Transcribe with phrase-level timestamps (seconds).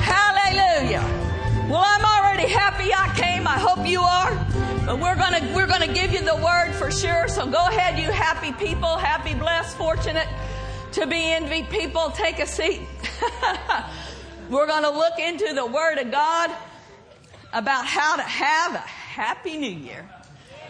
[0.00, 1.02] Hallelujah.
[1.68, 3.46] Well, I'm already happy I came.
[3.46, 4.34] I hope you are.
[4.86, 7.28] But we're gonna we're gonna give you the word for sure.
[7.28, 10.26] So go ahead, you happy people, happy, blessed, fortunate
[10.92, 12.10] to be envied people.
[12.10, 12.80] Take a seat.
[14.50, 16.50] we're gonna look into the word of God
[17.52, 20.08] about how to have a happy new year.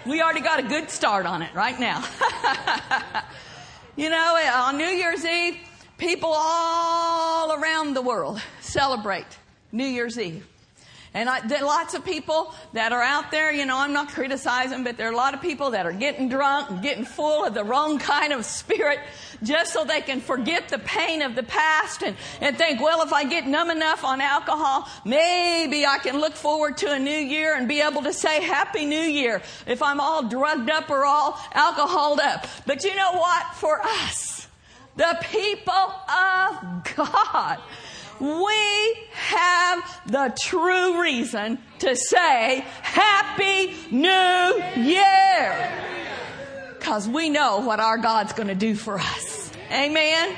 [0.05, 2.05] We already got a good start on it right now.
[3.96, 5.59] you know, on New Year's Eve,
[5.98, 9.26] people all around the world celebrate
[9.73, 10.46] New Year's Eve.
[11.14, 14.10] And I, there are lots of people that are out there, you know, I'm not
[14.10, 17.45] criticizing, but there are a lot of people that are getting drunk and getting full
[17.45, 19.00] of the wrong kind of spirit
[19.42, 23.12] just so they can forget the pain of the past and, and think, well, if
[23.12, 27.56] I get numb enough on alcohol, maybe I can look forward to a new year
[27.56, 31.40] and be able to say Happy New Year if I'm all drugged up or all
[31.54, 32.46] alcoholed up.
[32.66, 33.54] But you know what?
[33.54, 34.38] For us,
[34.98, 37.59] the people of God,
[38.19, 45.73] we have the true reason to say Happy New Year.
[46.77, 49.52] Because we know what our God's going to do for us.
[49.71, 50.37] Amen.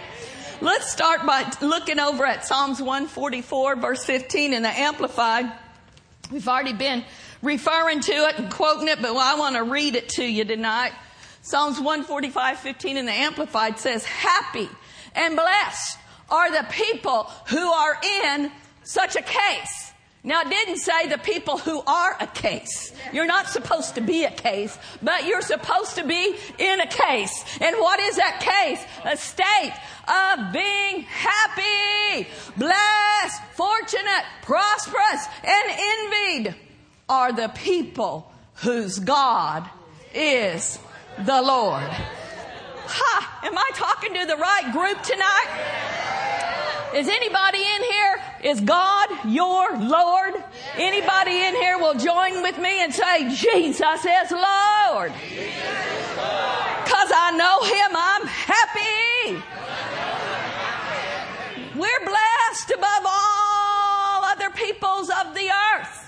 [0.61, 5.51] Let's start by looking over at Psalms 144 verse 15 in the Amplified.
[6.31, 7.03] We've already been
[7.41, 10.93] referring to it and quoting it, but I want to read it to you tonight.
[11.43, 14.69] Psalms 145, 15 in the Amplified says, Happy
[15.15, 18.53] and blessed are the people who are in
[18.85, 19.93] such a case.
[20.23, 22.93] Now, it didn't say the people who are a case.
[23.11, 27.43] You're not supposed to be a case, but you're supposed to be in a case.
[27.59, 28.85] And what is that case?
[29.05, 29.73] A state
[30.07, 36.55] of being happy, blessed, fortunate, prosperous, and envied
[37.09, 39.67] are the people whose God
[40.15, 40.79] is
[41.25, 41.83] the Lord.
[41.83, 43.41] Ha!
[43.45, 45.49] Am I talking to the right group tonight?
[46.95, 48.23] Is anybody in here?
[48.43, 50.35] Is God your Lord?
[50.77, 55.13] Anybody in here will join with me and say, Jesus is Lord.
[56.91, 59.43] Cause I know Him, I'm happy.
[61.79, 66.00] We're blessed above all other peoples of the earth.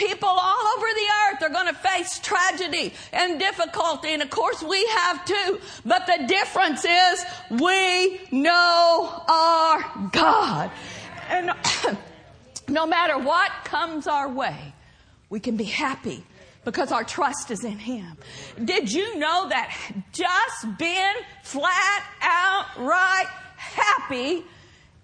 [0.00, 4.62] People all over the earth are going to face tragedy and difficulty, and of course
[4.62, 5.60] we have too.
[5.84, 10.70] But the difference is we know our God.
[11.28, 11.52] And
[12.70, 14.72] no matter what comes our way,
[15.28, 16.24] we can be happy
[16.64, 18.16] because our trust is in Him.
[18.64, 19.76] Did you know that
[20.12, 24.44] just being flat out right happy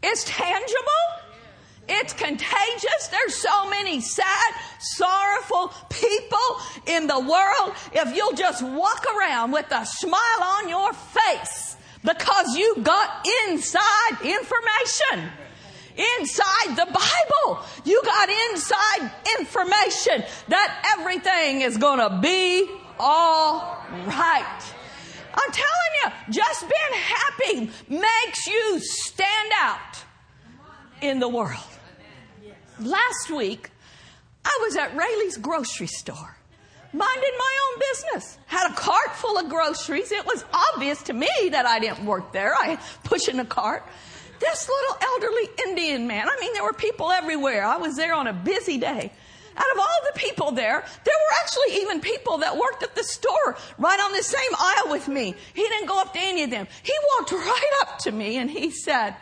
[0.03, 1.26] is tangible?
[1.89, 3.09] It's contagious.
[3.11, 6.39] There's so many sad, sorrowful people
[6.87, 7.75] in the world.
[7.93, 14.21] If you'll just walk around with a smile on your face because you got inside
[14.23, 15.31] information.
[16.21, 22.69] Inside the Bible, you got inside information that everything is gonna be
[22.99, 24.63] all right.
[25.35, 30.05] I'm telling you, just being happy makes you stand out
[31.01, 31.76] in the world.
[32.81, 33.71] Last week,
[34.45, 36.37] I was at Raley's grocery store,
[36.93, 38.39] minding my own business.
[38.47, 40.13] Had a cart full of groceries.
[40.13, 42.55] It was obvious to me that I didn't work there.
[42.55, 43.87] I pushing a cart.
[44.39, 47.65] This little elderly Indian man, I mean, there were people everywhere.
[47.65, 49.11] I was there on a busy day.
[49.57, 53.05] Out of all the people there, there were actually even people that worked at the
[53.05, 55.35] store right on the same aisle with me.
[55.55, 56.69] He didn't go up to any of them.
[56.83, 59.17] He walked right up to me and he said,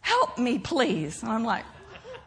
[0.00, 1.22] Help me, please.
[1.22, 1.64] And I'm like,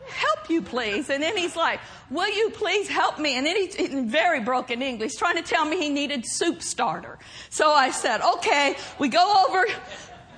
[0.07, 1.09] help you please.
[1.09, 3.37] And then he's like, will you please help me?
[3.37, 7.19] And then he's in very broken English trying to tell me he needed soup starter.
[7.49, 9.65] So I said, okay, we go over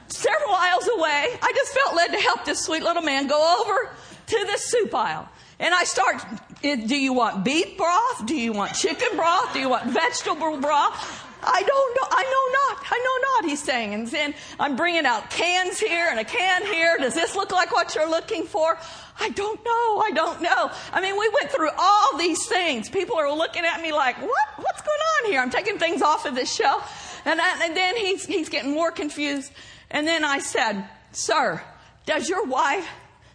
[0.07, 1.37] several aisles away.
[1.41, 3.89] I just felt led to help this sweet little man go over
[4.27, 5.29] to the soup aisle.
[5.59, 6.23] And I start,
[6.61, 8.25] do you want beef broth?
[8.25, 9.53] Do you want chicken broth?
[9.53, 11.23] Do you want vegetable broth?
[11.47, 12.07] I don't know.
[12.11, 12.85] I know not.
[12.91, 13.93] I know not, he's saying.
[13.93, 16.97] And then I'm bringing out cans here and a can here.
[16.97, 18.77] Does this look like what you're looking for?
[19.19, 19.99] I don't know.
[19.99, 20.71] I don't know.
[20.91, 22.89] I mean, we went through all these things.
[22.89, 24.47] People are looking at me like, what?
[24.57, 25.41] What's going on here?
[25.41, 27.21] I'm taking things off of this shelf.
[27.25, 29.51] And, I, and then he's, he's getting more confused.
[29.89, 31.61] And then I said, sir,
[32.05, 32.87] does your wife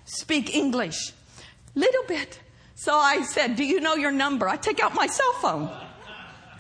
[0.05, 1.12] speak English?
[1.75, 2.38] Little bit.
[2.75, 4.49] So I said, do you know your number?
[4.49, 5.71] I take out my cell phone.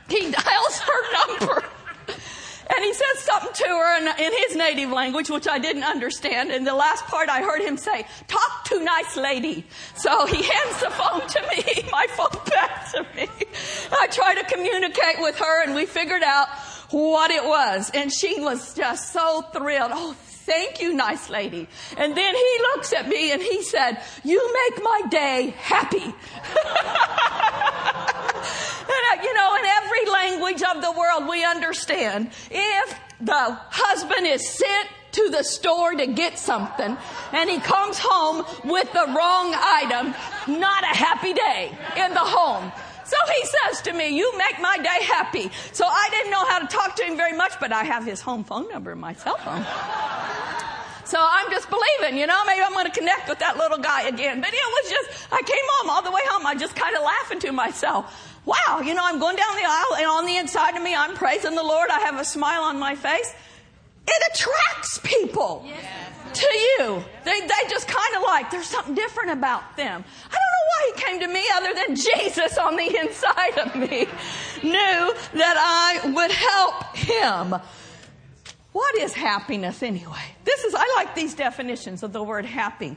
[0.08, 1.64] He dials her number.
[2.74, 6.50] And he says something to her in, in, his native language, which I didn't understand.
[6.50, 9.66] And the last part I heard him say, talk to nice lady.
[9.94, 13.28] So he hands the phone to me, my phone back to me.
[13.92, 16.48] I try to communicate with her and we figured out
[16.90, 17.90] what it was.
[17.92, 19.90] And she was just so thrilled.
[19.92, 20.16] Oh,
[20.50, 21.68] Thank you, nice lady.
[21.96, 26.02] And then he looks at me and he said, you make my day happy.
[26.02, 26.12] and,
[29.06, 34.44] uh, you know, in every language of the world, we understand if the husband is
[34.48, 36.96] sent to the store to get something
[37.30, 40.12] and he comes home with the wrong item,
[40.48, 42.72] not a happy day in the home.
[43.10, 45.50] So he says to me, You make my day happy.
[45.72, 48.20] So I didn't know how to talk to him very much, but I have his
[48.20, 49.66] home phone number in my cell phone.
[51.10, 54.02] So I'm just believing, you know, maybe I'm going to connect with that little guy
[54.06, 54.40] again.
[54.40, 56.46] But it was just, I came home all the way home.
[56.46, 58.38] I just kind of laughing to myself.
[58.46, 61.16] Wow, you know, I'm going down the aisle and on the inside of me, I'm
[61.16, 61.90] praising the Lord.
[61.90, 63.34] I have a smile on my face.
[64.06, 66.40] It attracts people yes.
[66.40, 67.04] to you.
[67.24, 70.04] They, they just kind of like, there's something different about them.
[70.30, 70.36] I
[70.86, 74.06] he came to me other than Jesus on the inside of me
[74.62, 77.60] knew that I would help him.
[78.72, 80.36] What is happiness anyway?
[80.44, 82.96] This is, I like these definitions of the word happy.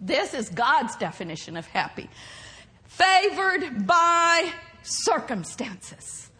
[0.00, 2.08] This is God's definition of happy.
[2.84, 4.52] Favored by
[4.82, 6.30] circumstances.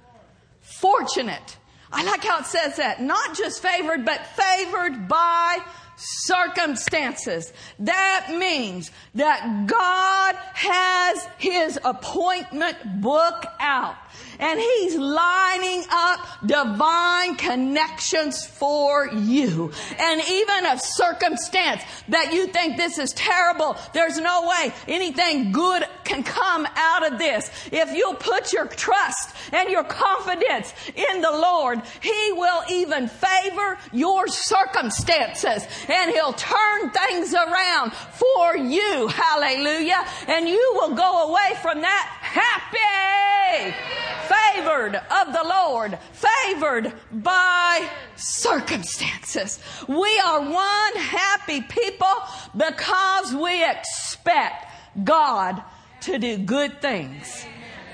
[0.60, 1.56] Fortunate
[1.90, 3.00] I like how it says that.
[3.00, 5.58] Not just favored, but favored by
[5.98, 7.52] circumstances.
[7.78, 13.96] That means that God has his appointment book out
[14.38, 19.72] and he's lining up divine connections for you.
[19.98, 25.84] And even a circumstance that you think this is terrible, there's no way anything good
[26.04, 27.50] can come out of this.
[27.70, 33.78] If you'll put your trust and your confidence in the Lord, he will even favor
[33.92, 39.08] your circumstances and he'll turn things around for you.
[39.08, 40.06] Hallelujah.
[40.28, 49.60] And you will go away from that happy favored of the Lord, favored by circumstances.
[49.86, 52.14] We are one happy people
[52.56, 54.66] because we expect
[55.04, 55.62] God
[56.02, 57.44] to do good things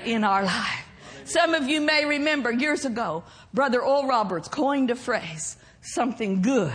[0.05, 0.85] in our life.
[1.25, 3.23] Some of you may remember years ago,
[3.53, 6.71] Brother Oral Roberts coined a phrase, something good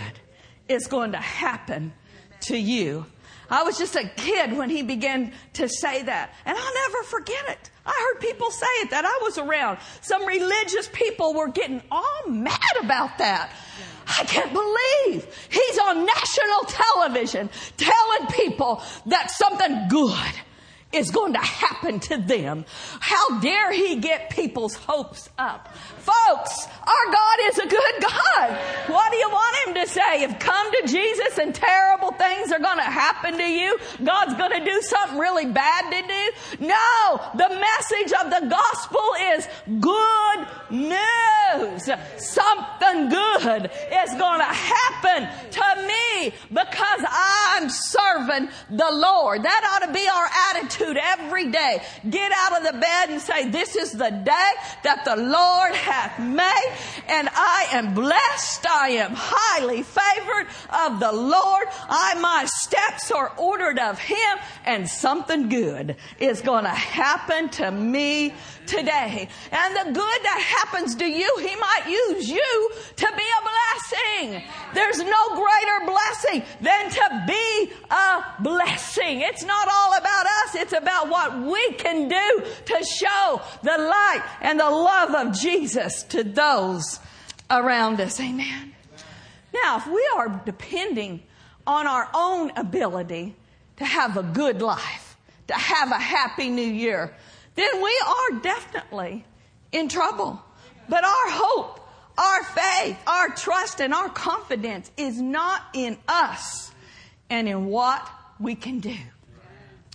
[0.68, 1.92] is going to happen
[2.42, 3.06] to you
[3.50, 6.34] I was just a kid when he began to say that.
[6.44, 7.70] And I'll never forget it.
[7.84, 9.78] I heard people say it that I was around.
[10.00, 13.52] Some religious people were getting all mad about that.
[14.06, 20.34] I can't believe he's on national television telling people that something good
[20.92, 22.64] is going to happen to them.
[22.98, 25.72] How dare he get people's hopes up?
[25.98, 28.58] Folks, our God is a good God.
[28.88, 30.22] What do you want him to say?
[30.24, 34.58] If come to Jesus and terrible things are going to happen to you, God's going
[34.58, 36.66] to do something really bad to do?
[36.66, 39.00] No, the message of the gospel
[39.34, 39.48] is
[39.80, 41.88] good news.
[42.16, 49.42] Something good is going to happen to me because I'm serving the Lord.
[49.44, 51.82] That ought to be our attitude every day.
[52.08, 54.50] Get out of the bed and say, this is the day
[54.84, 56.72] that the Lord hath made
[57.08, 58.66] and I am blessed.
[58.66, 60.46] I am highly favored
[60.86, 61.66] of the Lord.
[61.88, 67.70] I, my steps are ordered of Him and something good is going to happen to
[67.70, 68.34] me
[68.70, 69.28] today.
[69.50, 74.42] And the good that happens to you, He might use you to be a blessing.
[74.74, 79.20] There's no greater blessing than to be a blessing.
[79.20, 80.54] It's not all about us.
[80.54, 86.04] It's about what we can do to show the light and the love of Jesus
[86.04, 87.00] to those
[87.50, 88.20] around us.
[88.20, 88.74] Amen.
[89.52, 91.22] Now, if we are depending
[91.66, 93.34] on our own ability
[93.76, 95.16] to have a good life,
[95.48, 97.12] to have a happy new year,
[97.60, 99.24] then we are definitely
[99.72, 100.42] in trouble.
[100.88, 101.80] But our hope,
[102.18, 106.72] our faith, our trust, and our confidence is not in us
[107.28, 108.96] and in what we can do.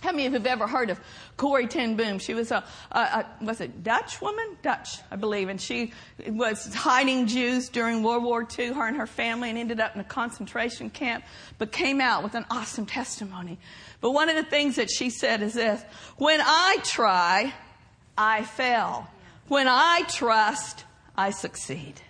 [0.02, 1.00] How many of you have ever heard of
[1.36, 2.18] Corrie ten Boom?
[2.18, 4.56] She was a, a, a, was it Dutch woman?
[4.62, 5.92] Dutch, I believe, and she
[6.28, 8.74] was hiding Jews during World War II.
[8.74, 11.24] Her and her family, and ended up in a concentration camp,
[11.58, 13.58] but came out with an awesome testimony.
[14.06, 15.82] But one of the things that she said is this:
[16.16, 17.52] When I try,
[18.16, 19.10] I fail.
[19.48, 20.84] When I trust,
[21.16, 22.00] I succeed.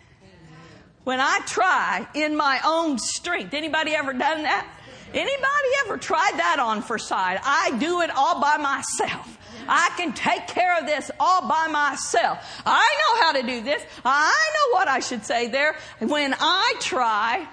[1.04, 4.68] When I try in my own strength, anybody ever done that?
[5.14, 7.40] Anybody ever tried that on for sight?
[7.42, 9.38] I do it all by myself.
[9.66, 12.60] I can take care of this all by myself.
[12.66, 13.82] I know how to do this.
[14.04, 15.76] I know what I should say there.
[16.00, 17.48] When I try,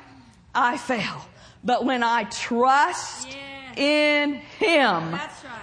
[0.53, 1.25] I fail.
[1.63, 3.38] But when I trust
[3.77, 5.20] in Him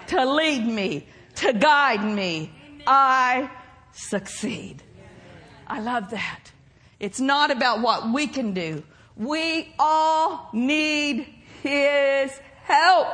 [0.09, 2.50] to lead me, to guide me,
[2.87, 3.50] I
[3.93, 4.83] succeed.
[5.67, 6.50] I love that.
[6.99, 8.83] It's not about what we can do.
[9.17, 11.26] We all need
[11.62, 12.33] His
[12.64, 13.09] help.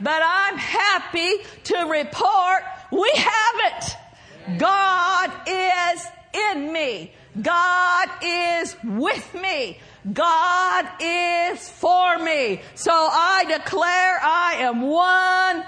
[0.00, 1.32] But I'm happy
[1.64, 4.58] to report we have it.
[4.58, 6.06] God is
[6.52, 7.12] in me.
[7.42, 9.78] God is with me.
[10.12, 12.60] God is for me.
[12.74, 15.62] So I declare I am one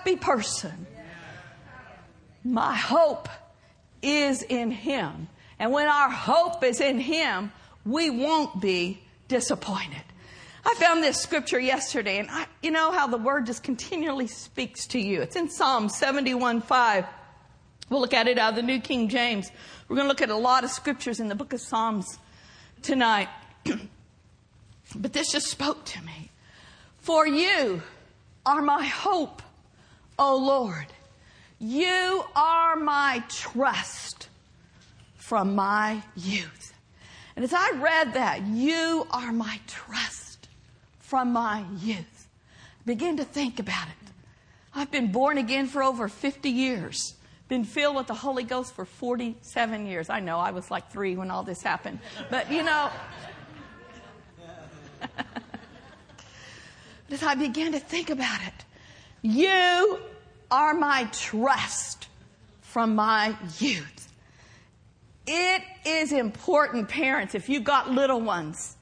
[0.00, 0.86] happy person.
[2.44, 3.28] My hope
[4.02, 5.28] is in Him.
[5.58, 7.50] And when our hope is in Him,
[7.84, 10.02] we won't be disappointed.
[10.64, 14.86] I found this scripture yesterday, and I, you know how the word just continually speaks
[14.88, 15.22] to you.
[15.22, 17.04] It's in Psalm 71 5.
[17.90, 19.50] We'll look at it out of the New King James.
[19.88, 22.18] We're going to look at a lot of scriptures in the book of Psalms
[22.82, 23.28] tonight.
[24.94, 26.30] but this just spoke to me.
[26.98, 27.82] For you
[28.44, 29.42] are my hope,
[30.18, 30.86] O Lord.
[31.58, 34.28] You are my trust
[35.16, 36.74] from my youth.
[37.36, 40.48] And as I read that, you are my trust
[40.98, 42.28] from my youth,
[42.80, 44.10] I began to think about it.
[44.74, 47.14] I've been born again for over 50 years
[47.48, 50.10] been filled with the Holy Ghost for 47 years.
[50.10, 51.98] I know I was like three when all this happened.
[52.30, 52.90] But you know,
[57.10, 58.64] as I began to think about it,
[59.22, 59.98] you
[60.50, 62.08] are my trust
[62.60, 64.12] from my youth.
[65.26, 68.76] It is important, parents, if you've got little ones,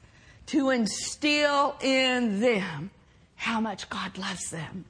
[0.47, 2.91] to instill in them
[3.35, 4.85] how much God loves them,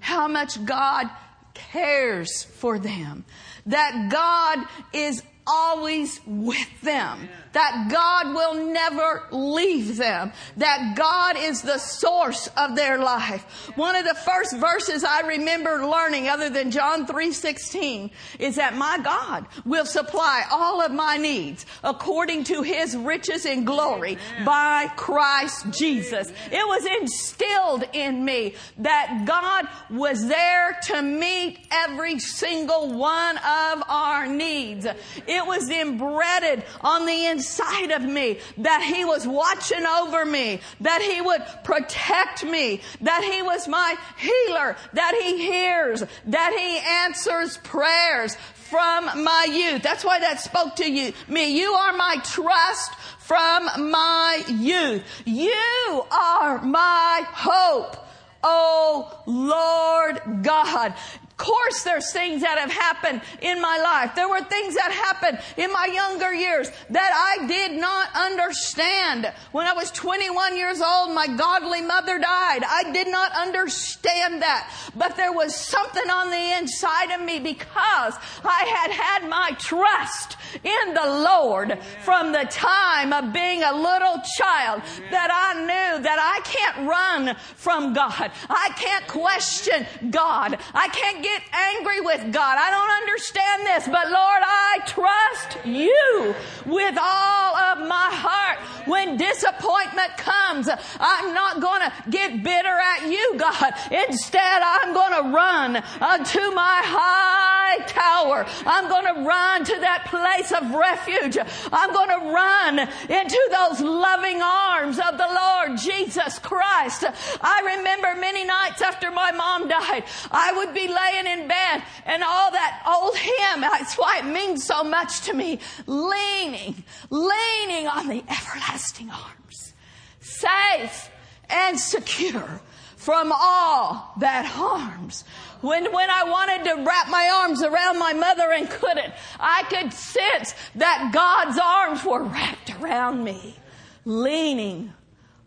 [0.00, 1.10] how much God
[1.54, 3.24] cares for them,
[3.66, 11.62] that God is always with them, that God will never leave them, that God is
[11.62, 13.42] the source of their life.
[13.76, 18.98] One of the first verses I remember learning other than John 3:16 is that my
[18.98, 24.44] God will supply all of my needs according to his riches and glory Amen.
[24.44, 26.30] by Christ Jesus.
[26.50, 33.82] It was instilled in me that God was there to meet every single one of
[33.88, 34.86] our needs.
[35.26, 41.02] It was embedded on the inside of me that He was watching over me, that
[41.02, 47.58] He would protect me, that He was my healer, that He hears, that He answers
[47.58, 49.82] prayers from my youth.
[49.82, 51.58] That's why that spoke to you, me.
[51.58, 55.02] You are my trust from my youth.
[55.24, 57.96] You are my hope.
[58.42, 60.94] Oh Lord God
[61.38, 64.14] course, there's things that have happened in my life.
[64.14, 69.32] There were things that happened in my younger years that I did not understand.
[69.52, 72.62] When I was 21 years old, my godly mother died.
[72.68, 74.70] I did not understand that.
[74.94, 78.14] But there was something on the inside of me because
[78.44, 84.20] I had had my trust in the Lord from the time of being a little
[84.36, 88.30] child that I knew that I can't run from God.
[88.50, 90.58] I can't question God.
[90.74, 92.56] I can't get angry with God.
[92.58, 96.34] I don't understand this, but Lord, I trust you
[96.66, 98.58] with all of my heart.
[98.86, 100.68] When disappointment comes,
[100.98, 103.72] I'm not going to get bitter at you, God.
[104.08, 108.46] Instead, I'm going to run unto my high tower.
[108.64, 111.36] I'm going to run to that place of refuge.
[111.72, 117.04] I'm going to run into those loving arms of the Lord Jesus Christ.
[117.42, 122.22] I remember many nights after my mom died, I would be laying in bed and
[122.22, 128.08] all that old hymn, that's why it means so much to me, leaning, leaning on
[128.08, 129.74] the everlasting arms,
[130.20, 131.10] safe
[131.48, 132.60] and secure
[132.96, 135.24] from all that harms.
[135.60, 139.92] When, when I wanted to wrap my arms around my mother and couldn't, I could
[139.92, 143.56] sense that God's arms were wrapped around me,
[144.04, 144.92] leaning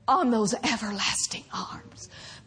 [0.07, 1.90] on those everlasting arms.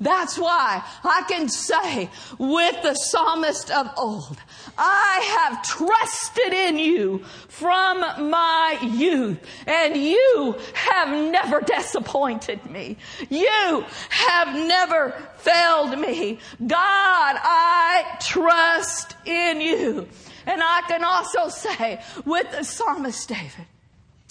[0.00, 4.36] That's why I can say with the psalmist of old,
[4.76, 12.96] I have trusted in you from my youth and you have never disappointed me.
[13.30, 16.38] You have never failed me.
[16.66, 20.08] God, I trust in you.
[20.46, 23.66] And I can also say with the psalmist David,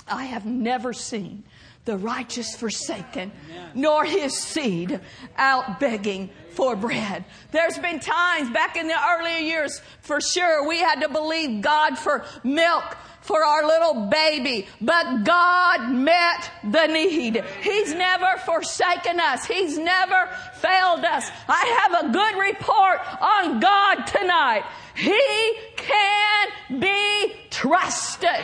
[0.08, 1.44] I have never seen
[1.86, 3.32] the righteous forsaken,
[3.74, 5.00] nor his seed
[5.36, 7.26] out begging for bread.
[7.52, 11.98] There's been times back in the earlier years, for sure, we had to believe God
[11.98, 17.44] for milk for our little baby, but God met the need.
[17.62, 19.46] He's never forsaken us.
[19.46, 21.30] He's never failed us.
[21.48, 24.64] I have a good report on God tonight.
[24.96, 28.44] He can be trusted.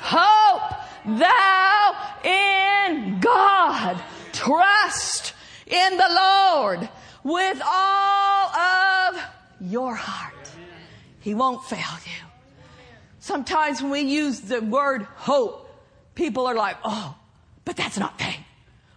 [0.00, 4.02] hope thou in God.
[4.32, 5.34] Trust
[5.66, 6.88] in the Lord
[7.22, 9.20] with all of
[9.60, 10.50] your heart.
[11.20, 12.28] He won't fail you.
[13.18, 15.70] Sometimes when we use the word hope,
[16.14, 17.16] people are like, oh,
[17.64, 18.36] but that's not faith.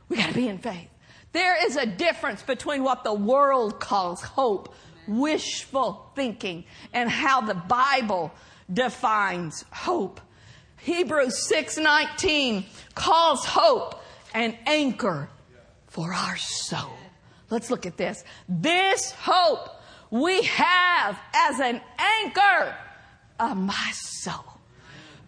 [0.09, 0.89] We gotta be in faith.
[1.31, 4.73] There is a difference between what the world calls hope,
[5.07, 8.31] wishful thinking, and how the Bible
[8.71, 10.19] defines hope.
[10.77, 12.65] Hebrews 6:19
[12.95, 14.01] calls hope
[14.33, 15.29] an anchor
[15.87, 16.97] for our soul.
[17.49, 18.23] Let's look at this.
[18.47, 19.69] This hope
[20.09, 22.75] we have as an anchor
[23.39, 24.59] of my soul.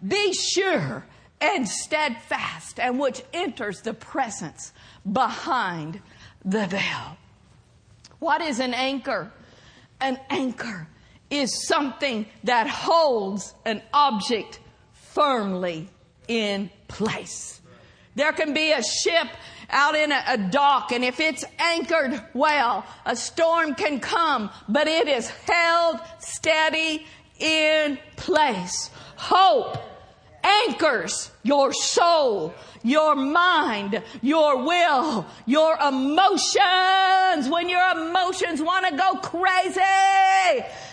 [0.06, 1.06] Be sure
[1.40, 4.72] and steadfast and which enters the presence
[5.10, 6.00] behind
[6.44, 7.16] the veil.
[8.18, 9.32] What is an anchor?
[10.00, 10.88] An anchor
[11.30, 14.60] is something that holds an object
[15.14, 15.88] firmly
[16.28, 17.60] in place.
[18.14, 19.28] There can be a ship
[19.70, 24.88] out in a, a, dock and if it's anchored well, a storm can come, but
[24.88, 27.06] it is held steady
[27.38, 28.90] in place.
[29.16, 29.78] Hope
[30.42, 37.48] anchors your soul, your mind, your will, your emotions.
[37.48, 39.80] When your emotions want to go crazy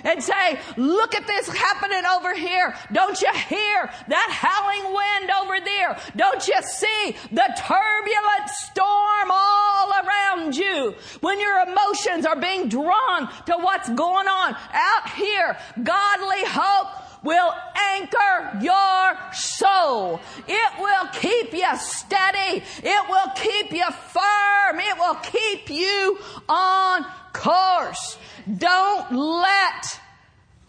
[0.04, 2.75] and say, look at this happening over here.
[2.94, 5.98] Don't you hear that howling wind over there?
[6.16, 10.96] Don't you see the turbulent storm all around you?
[11.22, 17.54] When your emotions are being drawn to what's going on out here, godly hope will
[17.76, 20.22] anchor your soul.
[20.48, 22.64] It will keep you steady.
[22.82, 24.80] It will keep you firm.
[24.80, 28.18] It will keep you on course.
[28.58, 30.00] Don't let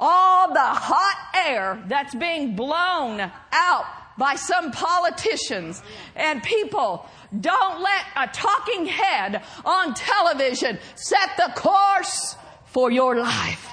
[0.01, 3.21] all the hot air that's being blown
[3.53, 3.85] out
[4.19, 5.81] by some politicians
[6.17, 7.09] and people
[7.41, 12.35] don't let a talking head on television set the course
[12.67, 13.73] for your life.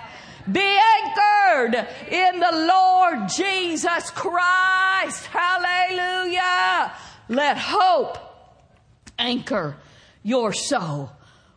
[0.51, 5.25] Be anchored in the Lord Jesus Christ.
[5.27, 6.93] Hallelujah.
[7.29, 8.17] Let hope
[9.17, 9.75] anchor
[10.23, 11.11] your soul.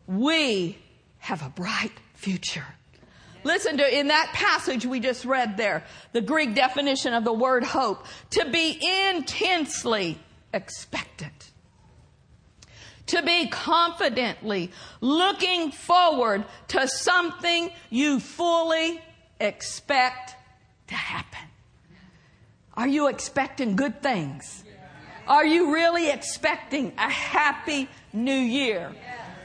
[0.07, 0.79] We
[1.19, 2.65] have a bright future.
[3.45, 7.65] Listen to in that passage we just read there, the Greek definition of the word
[7.65, 8.79] hope, to be
[9.11, 10.19] intensely
[10.53, 11.51] expectant
[13.09, 19.01] to be confidently looking forward to something you fully
[19.41, 20.37] expect
[20.89, 21.49] to happen.
[22.75, 24.65] Are you expecting good things?
[25.27, 28.93] Are you really expecting a happy new year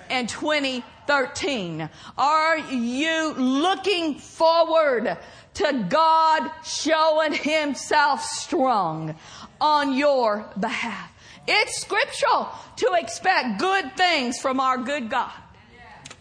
[0.09, 1.89] in 2013?
[2.17, 5.17] Are you looking forward
[5.55, 9.15] to God showing himself strong
[9.59, 11.12] on your behalf?
[11.47, 15.31] It's scriptural to expect good things from our good God.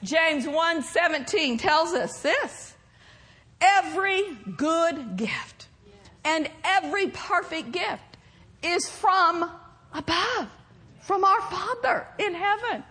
[0.03, 2.75] James 1:17 tells us this.
[3.61, 5.69] Every good gift
[6.25, 8.17] and every perfect gift
[8.63, 9.49] is from
[9.95, 10.49] above,
[11.01, 12.85] from our Father in heaven.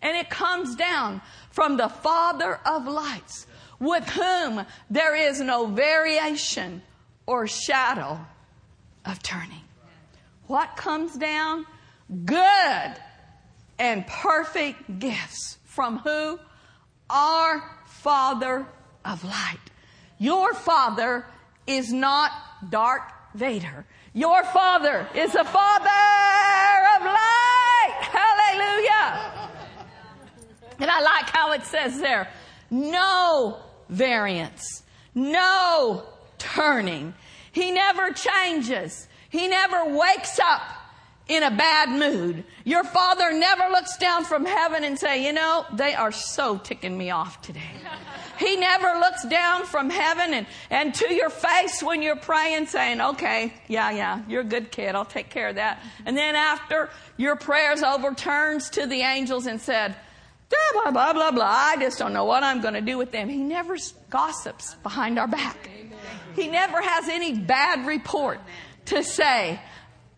[0.00, 1.20] And it comes down
[1.50, 3.46] from the Father of lights,
[3.78, 6.82] with whom there is no variation
[7.26, 8.20] or shadow
[9.04, 9.62] of turning.
[10.46, 11.66] What comes down?
[12.24, 12.94] Good
[13.78, 16.38] and perfect gifts from who?
[17.10, 18.66] Our Father
[19.04, 19.58] of light.
[20.18, 21.26] Your Father
[21.66, 22.32] is not
[22.70, 23.84] Darth Vader.
[24.12, 25.88] Your Father is a Father
[26.96, 27.98] of light.
[28.00, 29.50] Hallelujah.
[30.78, 32.28] And I like how it says there,
[32.70, 34.82] no variance,
[35.14, 36.04] no
[36.38, 37.14] turning.
[37.52, 39.08] He never changes.
[39.30, 40.62] He never wakes up
[41.26, 42.44] in a bad mood.
[42.64, 46.96] Your father never looks down from heaven and say, you know, they are so ticking
[46.96, 47.60] me off today.
[48.38, 53.00] He never looks down from heaven and, and to your face when you're praying saying,
[53.00, 54.94] okay, yeah, yeah, you're a good kid.
[54.94, 55.82] I'll take care of that.
[56.04, 59.94] And then after your prayers overturns to the angels and said,
[60.48, 61.30] blah, blah, blah, blah.
[61.30, 61.44] blah.
[61.46, 63.28] I just don't know what I'm going to do with them.
[63.28, 63.76] He never
[64.10, 65.70] gossips behind our back.
[66.34, 68.40] He never has any bad report
[68.86, 69.60] to say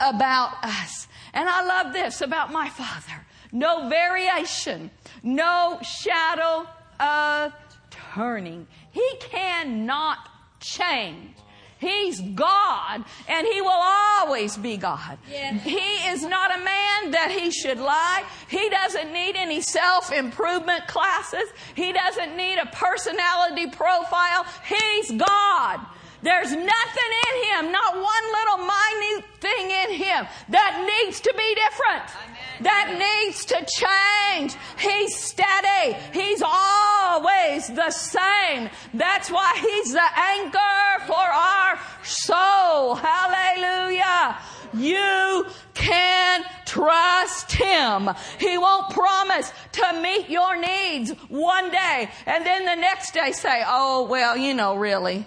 [0.00, 1.08] about us.
[1.32, 3.26] And I love this about my father.
[3.52, 4.90] No variation,
[5.22, 6.66] no shadow
[7.00, 7.52] of
[7.90, 8.66] turning.
[8.90, 10.18] He cannot
[10.60, 11.36] change.
[11.78, 15.18] He's God and He will always be God.
[15.30, 15.62] Yes.
[15.62, 15.76] He
[16.08, 18.24] is not a man that He should lie.
[18.48, 21.48] He doesn't need any self improvement classes.
[21.74, 24.46] He doesn't need a personality profile.
[24.66, 25.80] He's God.
[26.22, 31.54] There's nothing in him, not one little minute thing in him that needs to be
[31.54, 32.04] different.
[32.24, 32.36] Amen.
[32.62, 34.56] That needs to change.
[34.78, 35.96] He's steady.
[36.12, 38.70] He's always the same.
[38.94, 42.94] That's why he's the anchor for our soul.
[42.94, 44.38] Hallelujah.
[44.74, 48.10] You can trust Him.
[48.38, 53.62] He won't promise to meet your needs one day and then the next day say,
[53.66, 55.26] oh, well, you know, really.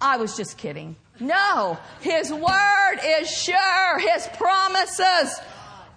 [0.00, 0.96] I was just kidding.
[1.20, 3.98] No, His word is sure.
[3.98, 5.40] His promises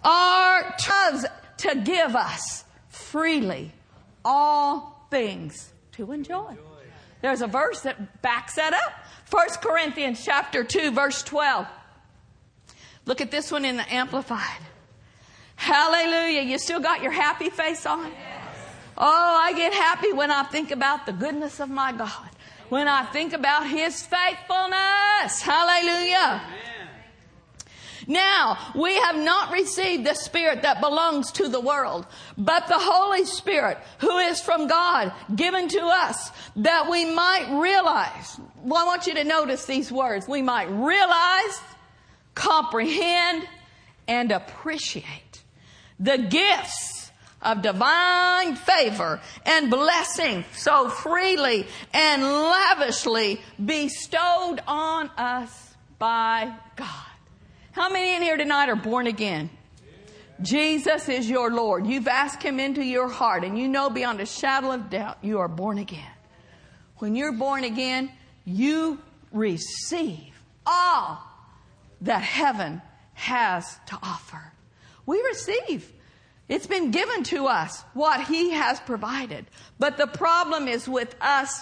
[0.03, 0.75] are
[1.57, 3.71] to give us freely
[4.25, 6.57] all things to enjoy.
[7.21, 8.93] There's a verse that backs that up.
[9.29, 11.67] 1 Corinthians chapter 2 verse 12.
[13.05, 14.61] Look at this one in the Amplified.
[15.55, 16.41] Hallelujah.
[16.41, 18.11] You still got your happy face on?
[18.97, 22.29] Oh, I get happy when I think about the goodness of my God.
[22.71, 25.41] When I think about His faithfulness.
[25.41, 26.41] Hallelujah.
[28.07, 32.07] Now, we have not received the Spirit that belongs to the world,
[32.37, 38.39] but the Holy Spirit who is from God given to us that we might realize.
[38.63, 40.27] Well, I want you to notice these words.
[40.27, 41.59] We might realize
[42.35, 43.47] comprehend,
[44.07, 45.43] and appreciate
[45.99, 46.90] the gifts
[47.41, 56.87] of divine favor and blessing so freely and lavishly bestowed on us by God.
[57.71, 59.49] How many in here tonight are born again?
[60.41, 61.85] Jesus is your Lord.
[61.85, 65.39] You've asked Him into your heart and you know beyond a shadow of doubt you
[65.39, 66.11] are born again.
[66.97, 68.11] When you're born again,
[68.45, 68.99] you
[69.31, 70.33] receive
[70.65, 71.19] all
[72.01, 72.81] that heaven
[73.13, 74.51] has to offer.
[75.05, 75.91] We receive.
[76.51, 79.45] It's been given to us what He has provided.
[79.79, 81.61] But the problem is with us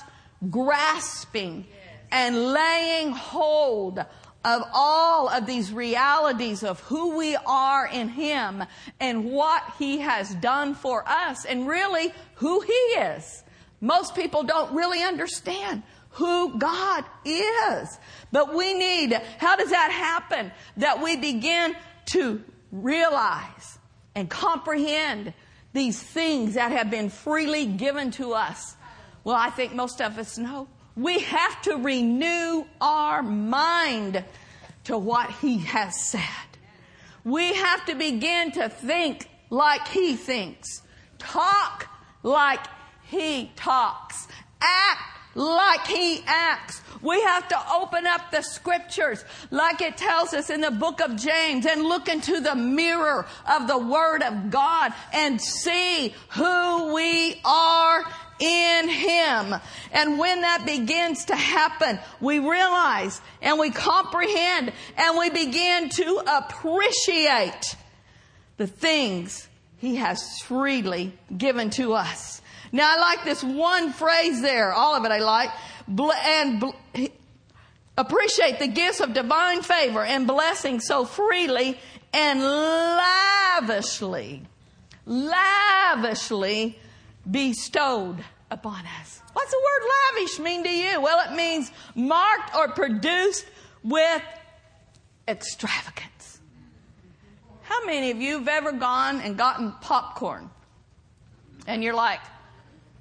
[0.50, 1.68] grasping
[2.10, 8.64] and laying hold of all of these realities of who we are in Him
[9.00, 13.44] and what He has done for us and really who He is.
[13.82, 18.00] Most people don't really understand who God is.
[18.32, 20.52] But we need, how does that happen?
[20.78, 21.76] That we begin
[22.08, 23.79] to realize
[24.20, 25.34] and comprehend
[25.74, 28.76] these things that have been freely given to us.
[29.24, 30.68] Well, I think most of us know.
[30.96, 34.24] We have to renew our mind
[34.86, 36.22] to what He has said.
[37.24, 40.82] We have to begin to think like He thinks,
[41.18, 41.88] talk
[42.24, 42.66] like
[43.04, 44.28] He talks,
[44.62, 46.82] act like he acts.
[47.02, 51.16] We have to open up the scriptures like it tells us in the book of
[51.16, 57.40] James and look into the mirror of the word of God and see who we
[57.46, 58.04] are
[58.40, 59.56] in Him.
[59.92, 66.24] And when that begins to happen, we realize and we comprehend and we begin to
[66.26, 67.76] appreciate
[68.58, 72.39] the things He has freely given to us.
[72.72, 74.74] Now I like this one phrase there.
[74.74, 75.50] All of it I like.
[75.88, 76.64] And
[77.98, 81.78] appreciate the gifts of divine favor and blessing so freely
[82.14, 84.44] and lavishly,
[85.06, 86.78] lavishly
[87.30, 89.22] bestowed upon us.
[89.34, 91.02] What's the word lavish mean to you?
[91.02, 93.46] Well, it means marked or produced
[93.84, 94.24] with
[95.28, 96.40] extravagance.
[97.62, 100.50] How many of you have ever gone and gotten popcorn?
[101.68, 102.22] And you're like,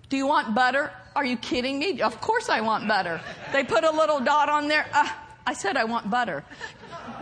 [0.09, 0.91] do you want butter?
[1.15, 2.01] Are you kidding me?
[2.01, 3.21] Of course I want butter.
[3.53, 4.87] They put a little dot on there.
[4.93, 5.09] Uh,
[5.47, 6.45] I said I want butter.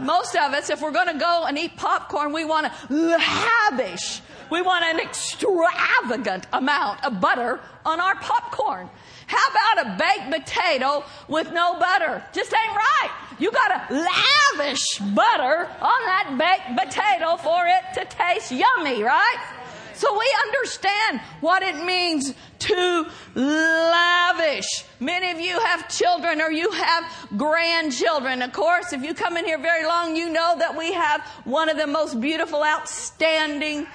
[0.01, 4.21] Most of us, if we're going to go and eat popcorn, we want to lavish.
[4.51, 8.89] We want an extravagant amount of butter on our popcorn.
[9.27, 12.23] How about a baked potato with no butter?
[12.33, 13.11] Just ain't right.
[13.39, 19.57] You gotta lavish butter on that baked potato for it to taste yummy, right?
[19.97, 24.85] So we understand what it means to lavish.
[25.01, 28.43] Many of you have children or you have grandchildren.
[28.43, 31.71] Of course, if you come in here very long, you know that we have one
[31.71, 33.87] of the most beautiful, outstanding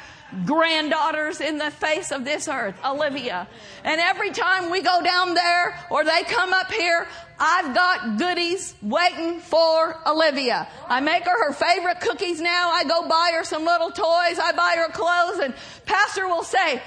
[0.46, 3.48] granddaughters in the face of this earth, Olivia.
[3.84, 7.08] And every time we go down there or they come up here,
[7.40, 10.68] I've got goodies waiting for Olivia.
[10.88, 12.72] I make her her favorite cookies now.
[12.72, 14.40] I go buy her some little toys.
[14.40, 15.54] I buy her clothes and
[15.86, 16.82] pastor will say,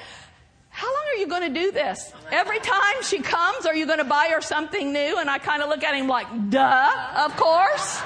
[0.68, 2.12] how long are you going to do this?
[2.32, 5.18] Every time she comes, are you going to buy her something new?
[5.18, 8.00] And I kind of look at him like, duh, of course.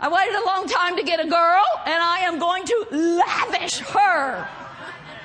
[0.00, 3.78] I waited a long time to get a girl, and I am going to lavish
[3.78, 4.48] her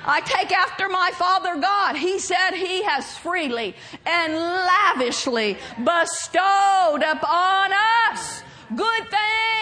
[0.06, 1.96] I take after my Father God.
[1.96, 7.72] He said He has freely and lavishly bestowed upon
[8.12, 8.44] us
[8.76, 9.04] good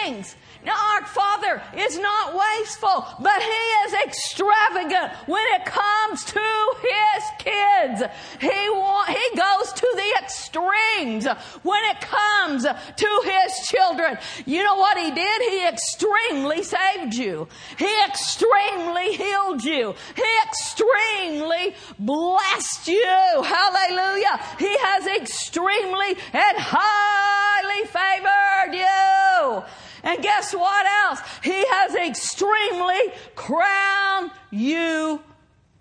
[0.02, 0.34] things.
[0.66, 8.02] Our Father is not wasteful, but He is extravagant when it comes to His kids.
[8.40, 11.26] He want, He goes to the extremes
[11.62, 14.18] when it comes to His children.
[14.46, 15.42] You know what He did?
[15.42, 17.48] He extremely saved you.
[17.78, 19.94] He extremely healed you.
[20.14, 23.42] He extremely blessed you.
[23.42, 24.40] Hallelujah.
[24.58, 29.64] He has extremely and highly favored you.
[30.04, 31.20] And guess what else?
[31.42, 35.20] He has extremely crowned you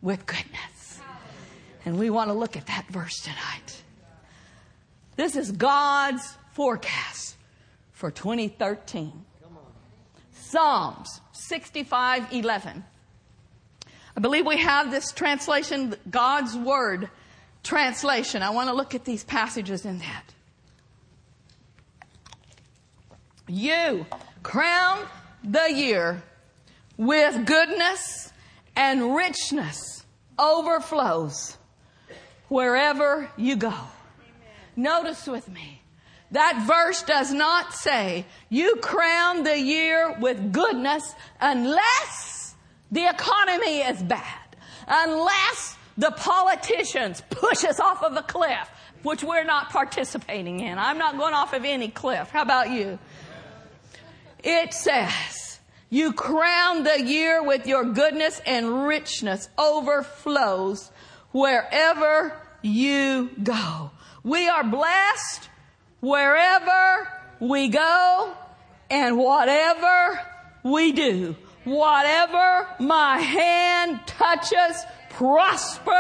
[0.02, 1.00] with goodness.
[1.86, 3.84] And we want to look at that verse tonight.
[5.16, 7.36] This is God's forecast
[7.92, 9.26] for 2013.
[10.34, 12.84] Psalms 65 11.
[14.16, 17.10] I believe we have this translation, God's Word
[17.64, 18.42] translation.
[18.42, 20.24] I want to look at these passages in that.
[23.48, 24.06] You
[24.44, 25.06] crown
[25.44, 26.22] the year
[26.98, 28.32] with goodness
[28.76, 30.04] and richness
[30.38, 31.58] overflows
[32.48, 33.68] wherever you go.
[33.68, 33.88] Amen.
[34.76, 35.82] Notice with me.
[36.32, 42.56] That verse does not say you crown the year with goodness unless
[42.92, 44.56] the economy is bad,
[44.88, 48.70] unless the politicians push us off of a cliff,
[49.04, 50.78] which we're not participating in.
[50.78, 52.30] I'm not going off of any cliff.
[52.30, 52.98] How about you?
[54.44, 60.90] It says, you crown the year with your goodness and richness overflows
[61.32, 63.92] wherever you go.
[64.24, 65.50] We are blessed
[66.00, 67.08] wherever
[67.40, 68.34] we go
[68.90, 70.20] and whatever
[70.64, 71.36] we do.
[71.64, 75.94] Whatever my hand touches prospers.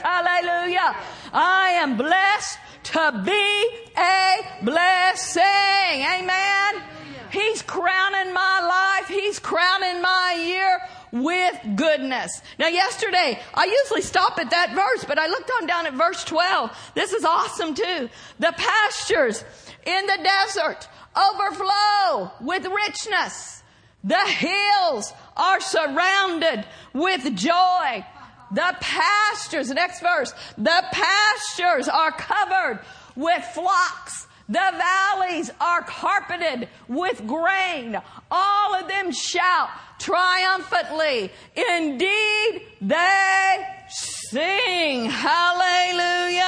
[0.00, 0.96] Hallelujah.
[1.32, 3.68] I am blessed to be
[3.98, 5.42] a blessing.
[5.42, 6.82] Amen.
[7.30, 9.08] He's crowning my life.
[9.08, 10.78] He's crowning my year
[11.12, 12.42] with goodness.
[12.58, 16.24] Now yesterday, I usually stop at that verse, but I looked on down at verse
[16.24, 16.92] 12.
[16.94, 18.08] This is awesome too.
[18.38, 19.44] The pastures
[19.84, 23.62] in the desert overflow with richness.
[24.04, 28.04] The hills are surrounded with joy.
[28.52, 32.80] The pastures, next verse, the pastures are covered
[33.16, 38.00] with flocks the valleys are carpeted with grain.
[38.30, 41.32] All of them shout triumphantly.
[41.56, 45.06] Indeed, they sing.
[45.06, 46.46] Hallelujah.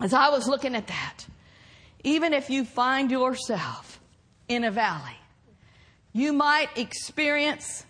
[0.00, 1.26] As I was looking at that,
[2.02, 4.00] even if you find yourself
[4.48, 5.16] in a valley,
[6.12, 7.86] you might experience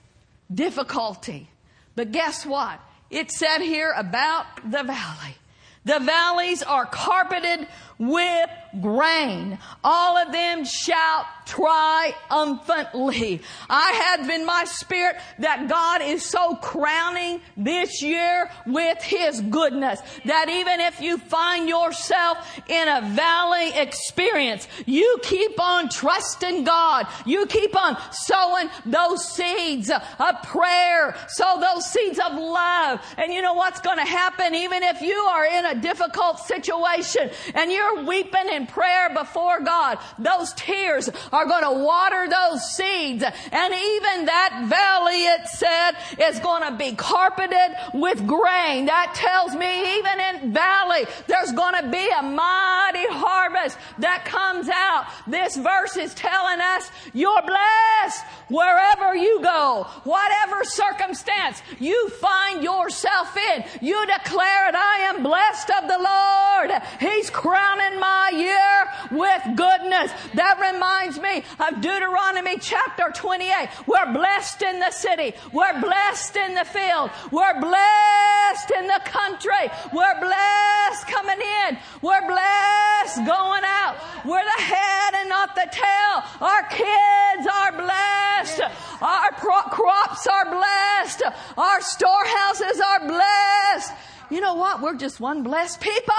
[0.52, 1.48] difficulty.
[1.96, 2.78] But guess what?
[3.10, 5.36] It said here about the valley.
[5.84, 9.58] The valleys are carpeted with grain.
[9.82, 13.42] All of them shout triumphantly.
[13.68, 20.00] I have in my spirit that God is so crowning this year with His goodness
[20.24, 27.06] that even if you find yourself in a valley experience, you keep on trusting God.
[27.26, 33.00] You keep on sowing those seeds of prayer, sow those seeds of love.
[33.18, 37.30] And you know what's going to happen even if you are in a difficult situation
[37.54, 39.98] and you're weeping in prayer before God.
[40.18, 43.22] Those tears are going to water those seeds.
[43.24, 45.92] And even that valley, it said,
[46.28, 48.86] is going to be carpeted with grain.
[48.86, 54.68] That tells me even in valley, there's going to be a mighty harvest that comes
[54.68, 55.06] out.
[55.26, 63.36] This verse is telling us you're blessed wherever you go, whatever circumstance you find yourself
[63.54, 63.64] in.
[63.80, 66.82] You declare it, I am blessed of the Lord.
[67.00, 67.30] He's
[67.74, 70.12] crowning my year with goodness.
[70.34, 73.68] That reminds me of Deuteronomy chapter 28.
[73.86, 75.34] We're blessed in the city.
[75.52, 77.10] We're blessed in the field.
[77.30, 79.70] We're blessed in the country.
[79.92, 81.78] We're blessed coming in.
[82.02, 83.96] We're blessed going out.
[84.24, 86.14] We're the head and not the tail.
[86.40, 88.60] Our kids are blessed.
[89.02, 91.22] Our pro- crops are blessed.
[91.56, 93.92] Our storehouses are blessed.
[94.30, 94.80] You know what?
[94.80, 96.14] We're just one blessed people.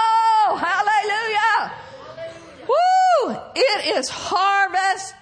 [0.56, 1.72] Hallelujah.
[2.68, 3.36] Woo!
[3.54, 5.14] It is harvest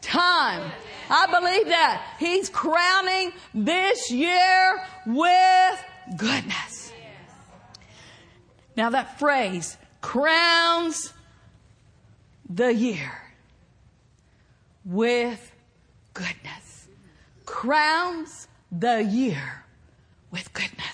[0.00, 0.70] time.
[1.08, 2.16] I believe that.
[2.18, 5.84] He's crowning this year with
[6.16, 6.92] goodness.
[8.76, 11.12] Now that phrase, crowns
[12.48, 13.12] the year
[14.84, 15.52] with
[16.14, 16.88] goodness.
[17.44, 19.64] Crowns the year
[20.30, 20.91] with goodness.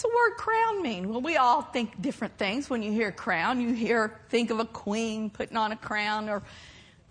[0.00, 1.10] What's the word crown mean?
[1.10, 3.60] Well, we all think different things when you hear crown.
[3.60, 6.42] You hear, think of a queen putting on a crown, or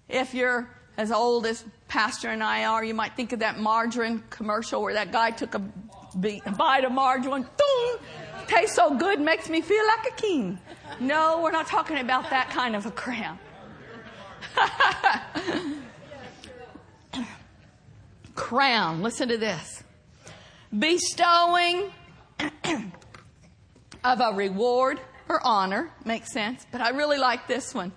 [0.08, 4.24] if you're as old as Pastor and I are, you might think of that margarine
[4.32, 8.00] commercial where that guy took a, bite of margarine, boom,
[8.48, 10.58] tastes so good, makes me feel like a king.
[11.00, 13.38] No, we're not talking about that kind of a crown.
[18.34, 19.84] crown, listen to this.
[20.76, 21.92] Bestowing
[24.04, 25.92] of a reward or honor.
[26.06, 26.66] Makes sense.
[26.72, 27.92] But I really like this one.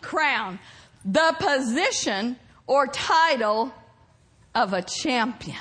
[0.00, 0.58] Crown.
[1.04, 3.72] The position or title
[4.54, 5.56] of a champion.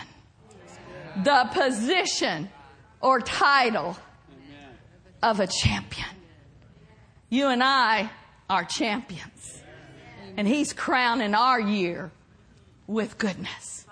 [1.24, 2.50] The position
[3.02, 3.98] or title
[5.22, 6.08] of a champion.
[7.30, 8.10] You and I
[8.50, 9.62] are champions.
[10.38, 12.12] And He's crowning our year
[12.88, 13.83] with goodness.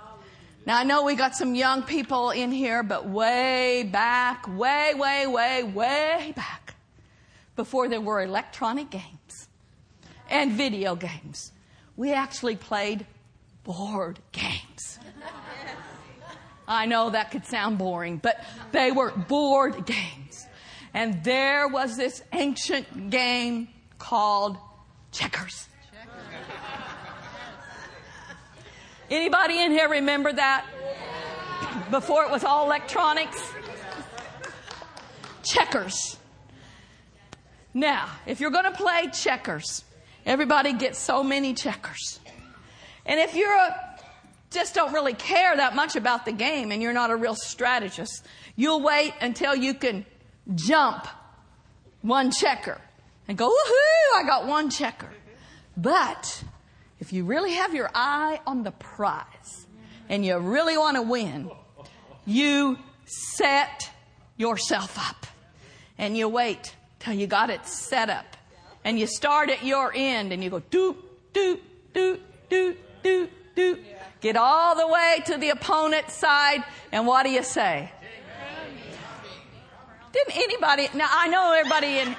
[0.65, 5.25] Now I know we got some young people in here, but way back, way, way,
[5.25, 6.75] way, way back,
[7.55, 9.47] before there were electronic games
[10.29, 11.51] and video games,
[11.97, 13.07] we actually played
[13.63, 14.99] board games.
[16.67, 20.47] I know that could sound boring, but they were board games.
[20.93, 24.57] And there was this ancient game called
[25.11, 25.67] checkers.
[29.11, 30.65] Anybody in here remember that?
[31.91, 33.51] Before it was all electronics?
[35.43, 36.15] Checkers.
[37.73, 39.83] Now, if you're going to play checkers,
[40.25, 42.21] everybody gets so many checkers.
[43.05, 43.97] And if you're a,
[44.49, 48.25] just don't really care that much about the game and you're not a real strategist,
[48.55, 50.05] you'll wait until you can
[50.55, 51.05] jump
[52.01, 52.79] one checker
[53.27, 55.09] and go, woohoo, I got one checker.
[55.75, 56.45] But
[57.01, 59.65] if you really have your eye on the prize
[60.07, 61.49] and you really want to win,
[62.27, 63.89] you set
[64.37, 65.25] yourself up
[65.97, 68.37] and you wait till you got it set up
[68.85, 70.95] and you start at your end and you go doop,
[71.33, 71.59] doop,
[71.91, 72.19] doop,
[72.51, 73.79] doop, doop, doop.
[74.21, 77.91] Get all the way to the opponent's side and what do you say?
[80.13, 82.15] Didn't anybody, now I know everybody in,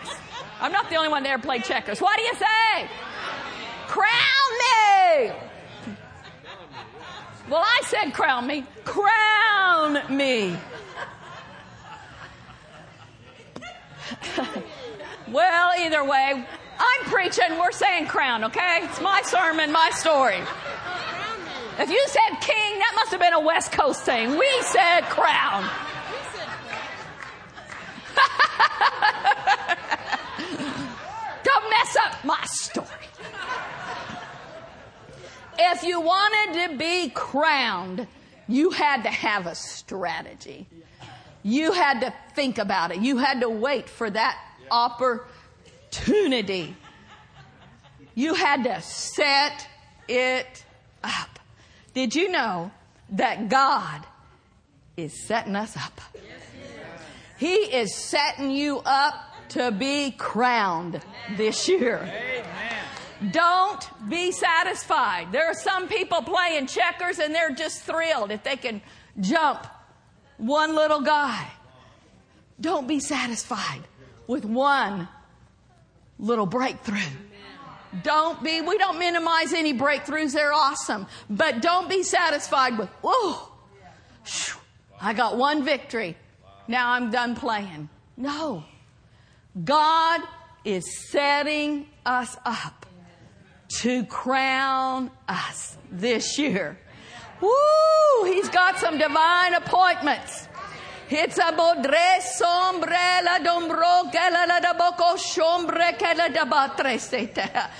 [0.61, 2.01] I'm not the only one there played checkers.
[2.01, 2.89] What do you say?
[3.93, 5.33] Crown me!
[7.51, 8.65] Well, I said crown me.
[8.85, 10.57] Crown me.
[15.29, 16.43] well, either way,
[16.79, 18.81] I'm preaching, we're saying crown, okay?
[18.85, 20.41] It's my sermon, my story.
[21.79, 24.39] If you said king, that must have been a West Coast thing.
[24.39, 25.69] We said crown.
[31.45, 32.89] Don't mess up my story.
[35.59, 38.07] If you wanted to be crowned,
[38.49, 40.67] you had to have a strategy.
[41.43, 42.99] You had to think about it.
[42.99, 44.39] You had to wait for that
[44.71, 46.77] opportunity.
[48.15, 49.67] You had to set
[50.09, 50.65] it
[51.03, 51.39] up.
[51.95, 52.71] Did you know
[53.11, 54.07] that God
[54.97, 56.01] is setting us up?
[57.39, 59.15] He is setting you up
[59.51, 61.01] to be crowned
[61.37, 62.09] this year.
[63.31, 65.33] Don't be satisfied.
[65.33, 68.83] There are some people playing checkers and they're just thrilled if they can
[69.21, 69.67] jump
[70.39, 71.49] one little guy.
[72.61, 73.83] Don't be satisfied
[74.27, 75.09] with one
[76.19, 77.01] little breakthrough.
[78.03, 81.07] Don't be, we don't minimize any breakthroughs, they're awesome.
[81.29, 83.49] But don't be satisfied with, whoa,
[85.01, 86.17] I got one victory.
[86.69, 87.91] Now I'm done playing.
[88.17, 88.65] No.
[89.63, 90.23] God
[90.65, 92.87] is setting us up
[93.81, 96.79] to crown us this year.
[97.41, 98.25] Woo!
[98.25, 100.49] He's got some divine appointments.
[101.11, 107.71] It's a bodre sombre la dombro la da boko sombre la da batre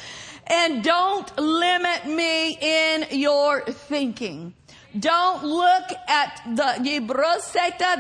[0.47, 4.55] And don't limit me in your thinking.
[4.99, 6.75] Don't look at the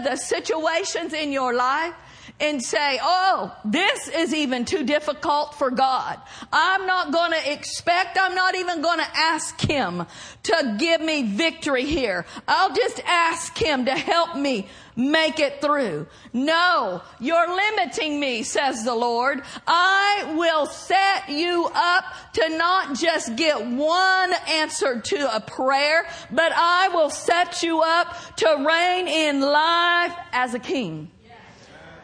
[0.05, 1.94] the situations in your life
[2.40, 6.18] and say, oh, this is even too difficult for God.
[6.53, 10.05] I'm not going to expect, I'm not even going to ask Him
[10.45, 12.26] to give me victory here.
[12.49, 14.66] I'll just ask Him to help me
[14.97, 16.07] make it through.
[16.33, 19.43] No, you're limiting me, says the Lord.
[19.66, 22.05] I will set you up
[22.35, 28.37] to not just get one answer to a prayer, but I will set you up
[28.37, 31.11] to reign in life as a king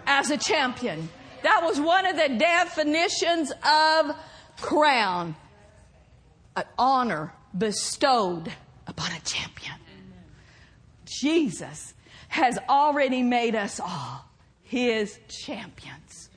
[0.08, 1.08] as a champion.
[1.42, 4.16] That was one of the definitions of
[4.60, 5.36] crown.
[6.56, 8.50] An honor bestowed
[8.86, 9.76] upon a champion.
[11.04, 11.94] Jesus
[12.28, 14.24] has already made us all
[14.62, 16.30] his champions.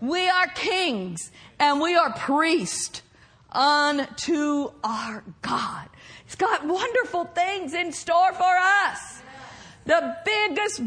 [0.00, 3.02] We are kings and we are priests
[3.50, 5.88] unto our God.
[6.26, 8.56] He's got wonderful things in store for
[8.86, 9.22] us.
[9.86, 10.80] The biggest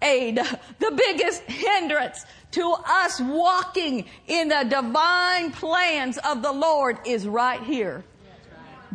[0.00, 0.36] blockade,
[0.78, 7.62] the biggest hindrance to us walking in the divine plans of the Lord is right
[7.62, 8.04] here.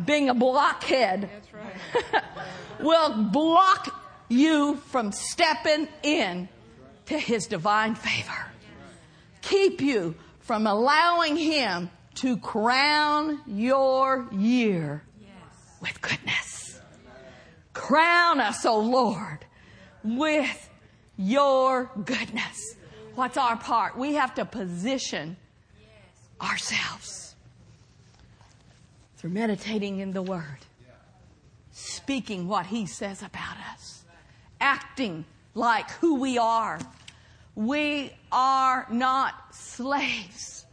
[0.04, 1.30] Being a blockhead
[2.80, 6.48] will block you from stepping in
[7.06, 8.46] to his divine favor.
[9.42, 15.02] Keep you from allowing him to crown your year
[15.80, 16.80] with goodness.
[17.72, 19.44] Crown us, O oh Lord,
[20.02, 20.70] with
[21.16, 22.76] your goodness.
[23.14, 23.96] What's our part?
[23.96, 25.36] We have to position
[26.40, 27.34] ourselves
[29.16, 30.58] through meditating in the Word,
[31.72, 34.04] speaking what He says about us,
[34.60, 36.78] acting like who we are.
[37.54, 40.66] We are not slaves.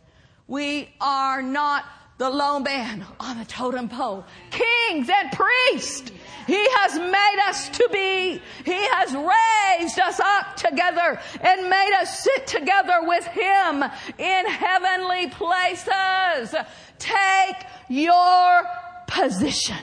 [0.47, 1.85] We are not
[2.17, 4.25] the lone man on the totem pole.
[4.49, 6.11] Kings and priests.
[6.51, 8.41] He has made us to be.
[8.65, 13.81] He has raised us up together and made us sit together with Him
[14.17, 16.53] in heavenly places.
[16.99, 17.55] Take
[17.87, 18.63] your
[19.07, 19.77] position.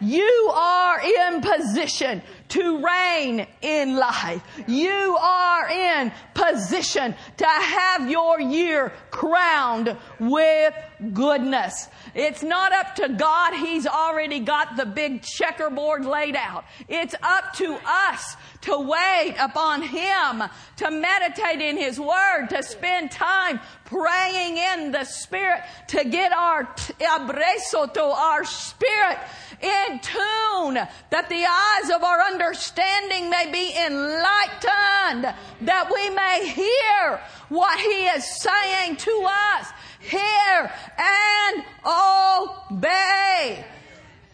[0.00, 4.42] You are in position to reign in life.
[4.68, 10.74] You are in position to have your year crowned with
[11.12, 11.88] goodness.
[12.14, 13.54] It's not up to God.
[13.54, 16.64] He's already got the big checkerboard laid out.
[16.88, 20.42] It's up to us to wait upon Him,
[20.76, 26.64] to meditate in His Word, to spend time praying in the Spirit, to get our
[26.64, 29.18] abrazo to our spirit
[29.60, 30.74] in tune,
[31.10, 38.06] that the eyes of our understanding may be enlightened, that we may hear what He
[38.06, 39.68] is saying to us.
[40.00, 43.64] Hear and obey.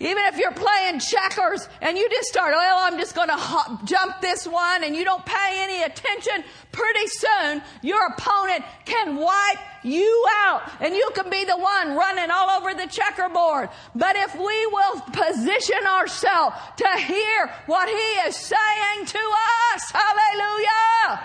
[0.00, 3.86] Even if you're playing checkers and you just start, well, I'm just going to hop,
[3.86, 9.58] jump this one and you don't pay any attention, pretty soon your opponent can wipe
[9.84, 13.70] you out and you can be the one running all over the checkerboard.
[13.94, 19.32] But if we will position ourselves to hear what he is saying to
[19.74, 21.22] us, hallelujah,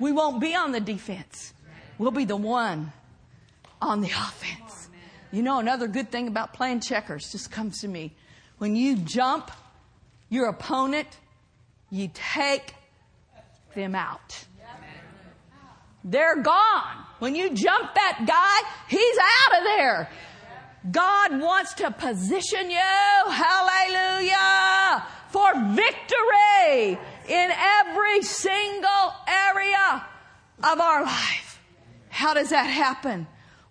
[0.00, 1.54] we won't be on the defense.
[1.98, 2.92] We'll be the one
[3.80, 4.88] on the offense.
[5.30, 8.14] You know, another good thing about playing checkers just comes to me.
[8.58, 9.50] When you jump
[10.28, 11.08] your opponent,
[11.90, 12.74] you take
[13.74, 14.44] them out.
[16.04, 17.04] They're gone.
[17.18, 20.10] When you jump that guy, he's out of there.
[20.90, 26.98] God wants to position you, hallelujah, for victory
[27.28, 30.06] in every single area
[30.62, 31.60] of our life.
[32.08, 33.26] How does that happen?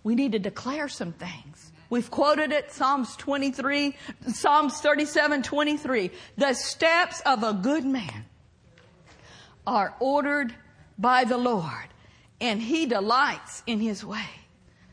[0.08, 1.74] We need to declare some things.
[1.90, 3.94] We've quoted it, Psalms 23,
[4.28, 6.12] Psalms 37, 23.
[6.38, 8.24] The steps of a good man
[9.68, 10.56] are ordered
[10.98, 11.90] by the Lord
[12.40, 14.30] and he delights in his way.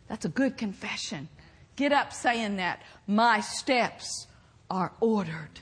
[0.08, 1.28] That's a good confession.
[1.76, 2.82] Get up saying that.
[3.06, 4.26] My steps
[4.68, 5.60] are ordered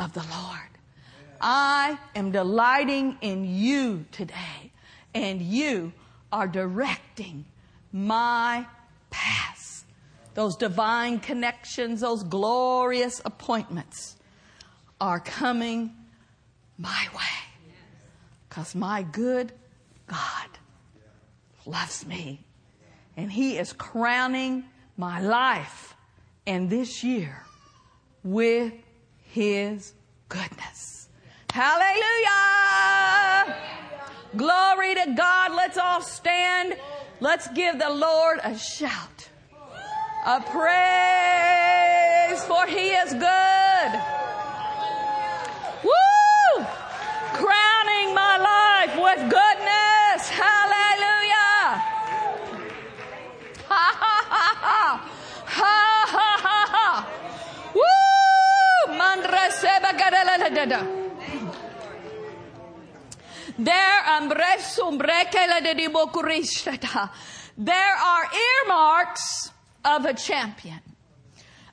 [0.00, 0.78] of the Lord.
[1.40, 4.72] I am delighting in you today,
[5.14, 5.92] and you
[6.32, 7.44] are directing
[7.94, 8.66] my
[9.08, 9.84] paths.
[10.34, 14.16] Those divine connections, those glorious appointments
[15.00, 15.94] are coming
[16.76, 17.22] my way.
[18.48, 19.52] Because my good
[20.08, 20.48] God
[21.64, 22.44] loves me.
[23.16, 24.64] And He is crowning
[24.96, 25.94] my life
[26.48, 27.44] and this year
[28.24, 28.72] with
[29.22, 29.94] His
[30.28, 31.08] goodness.
[31.50, 31.94] Hallelujah!
[34.36, 35.54] Glory to God.
[35.54, 36.74] Let's all stand.
[37.24, 39.30] Let's give the Lord a shout.
[40.26, 43.90] A praise for He is good.
[45.88, 46.66] Woo!
[47.32, 50.28] Crowning my life with goodness.
[50.28, 51.80] Hallelujah.
[53.72, 54.82] Ha ha ha ha.
[55.46, 55.78] Ha
[56.14, 56.88] ha ha ha.
[57.72, 58.84] Woo!
[58.98, 59.90] Mandra seba
[63.58, 64.28] there um,
[67.56, 68.24] there are
[68.64, 69.50] earmarks
[69.84, 70.80] of a champion.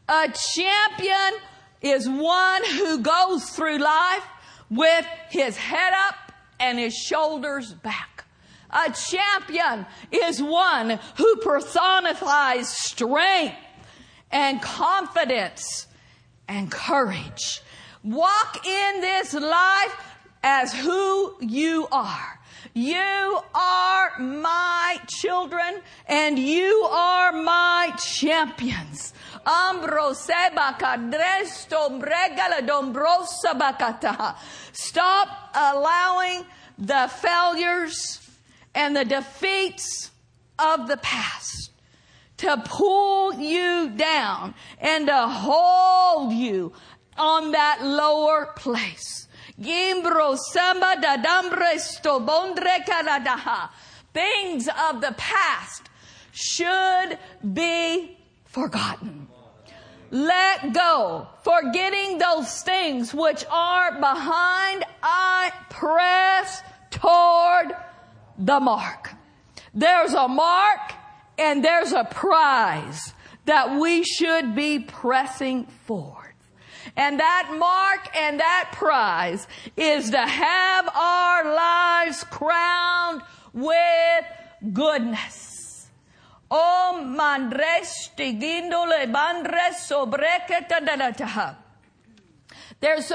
[0.08, 1.40] A champion
[1.82, 4.24] is one who goes through life
[4.70, 8.26] with his head up and his shoulders back.
[8.70, 13.56] A champion is one who personifies strength
[14.32, 15.88] and confidence
[16.48, 17.62] and courage.
[18.04, 20.11] Walk in this life
[20.44, 22.40] as who you are.
[22.74, 29.14] You are my children and you are my champions.
[34.74, 36.46] Stop allowing
[36.78, 38.30] the failures
[38.74, 40.12] and the defeats
[40.60, 41.72] of the past
[42.38, 46.74] to pull you down and to hold you
[47.18, 49.28] on that lower place.
[49.62, 53.70] Gimbro samba dadambre stobondre karadaha.
[54.14, 55.90] Things of the past
[56.32, 57.20] should
[57.54, 59.28] be forgotten.
[60.10, 64.84] Let go, forgetting those things which are behind.
[65.02, 67.74] I press toward
[68.38, 69.14] the mark.
[69.74, 70.94] There's a mark
[71.38, 73.14] and there's a prize
[73.46, 76.21] that we should be pressing for.
[76.96, 83.22] And that mark and that prize is to have our lives crowned
[83.54, 84.26] with
[84.74, 85.90] goodness.
[86.50, 89.88] Oh, mandres tigindole bandres
[92.82, 93.06] There's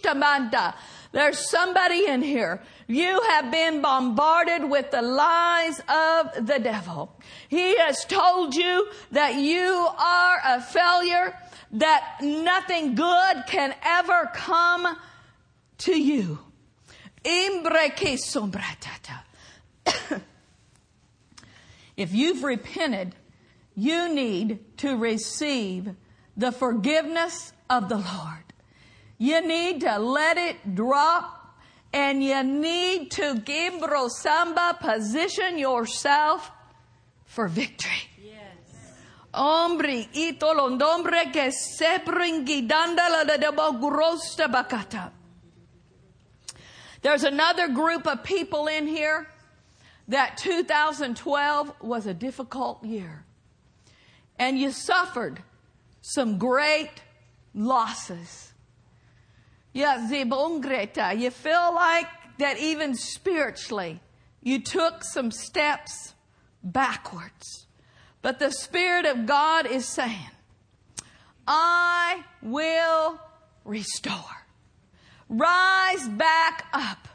[0.00, 0.74] tamanta.
[1.10, 2.62] There's somebody in here.
[2.86, 7.10] You have been bombarded with the lies of the devil.
[7.48, 11.34] He has told you that you are a failure
[11.78, 14.96] that nothing good can ever come
[15.78, 16.38] to you.
[21.96, 23.14] if you've repented,
[23.74, 25.90] you need to receive
[26.36, 28.44] the forgiveness of the Lord.
[29.18, 31.36] You need to let it drop
[31.92, 36.50] and you need to give Rosamba position yourself
[37.24, 38.15] for victory.
[39.36, 41.98] Hombre, ito londombre que se
[43.10, 43.38] la de
[44.48, 45.12] bakata.
[47.02, 49.28] There's another group of people in here
[50.08, 53.24] that 2012 was a difficult year.
[54.38, 55.42] And you suffered
[56.00, 56.90] some great
[57.54, 58.52] losses.
[59.72, 62.06] You feel like
[62.38, 64.00] that even spiritually,
[64.42, 66.14] you took some steps
[66.62, 67.65] backwards.
[68.26, 70.32] But the Spirit of God is saying,
[71.46, 73.20] I will
[73.64, 74.14] restore.
[75.28, 77.06] Rise back up.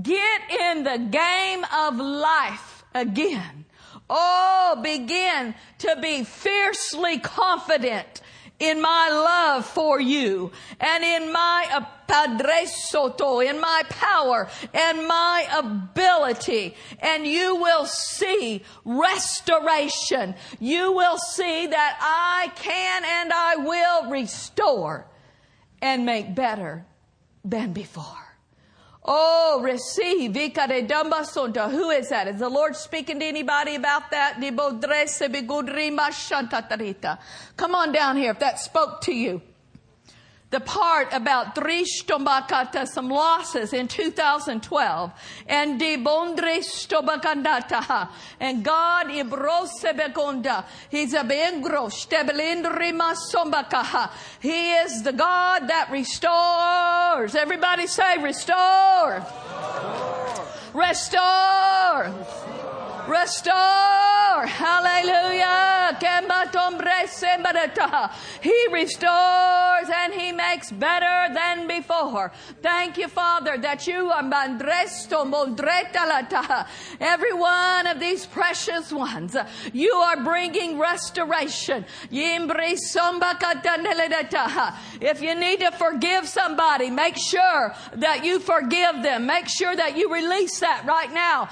[0.00, 3.64] Get in the game of life again.
[4.08, 8.20] Oh, begin to be fiercely confident
[8.62, 15.46] in my love for you and in my Padre Soto, in my power and my
[15.56, 16.76] ability.
[17.00, 20.36] And you will see restoration.
[20.60, 25.08] You will see that I can and I will restore
[25.80, 26.86] and make better
[27.44, 28.21] than before.
[29.04, 30.32] Oh, receive.
[30.32, 32.28] Who is that?
[32.28, 34.38] Is the Lord speaking to anybody about that?
[37.56, 39.42] Come on down here if that spoke to you
[40.52, 45.10] the part about Trishtombakata, some losses in 2012,
[45.48, 54.10] and Debondre Stobakandata, and God Ibrosebekunda, He's a Bengro Stebelindrima Sombakaha.
[54.40, 57.34] He is the God that restores.
[57.34, 59.24] Everybody say, restore.
[60.74, 62.12] Restore.
[62.12, 62.61] Restore.
[64.46, 65.98] Hallelujah.
[68.40, 72.32] He restores and He makes better than before.
[72.62, 74.22] Thank you, Father, that you are
[77.00, 79.36] every one of these precious ones.
[79.72, 81.84] You are bringing restoration.
[85.00, 89.26] If you need to forgive somebody, make sure that you forgive them.
[89.26, 91.48] Make sure that you release that right now.